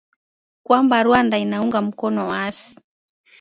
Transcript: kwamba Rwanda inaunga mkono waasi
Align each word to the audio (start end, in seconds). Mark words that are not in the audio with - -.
kwamba 0.65 1.03
Rwanda 1.07 1.35
inaunga 1.39 1.81
mkono 1.81 2.27
waasi 2.27 2.79